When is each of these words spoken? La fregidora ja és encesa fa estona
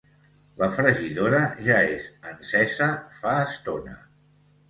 La 0.61 0.67
fregidora 0.77 1.41
ja 1.67 1.75
és 1.91 2.07
encesa 2.31 2.89
fa 3.19 3.37
estona 3.51 3.97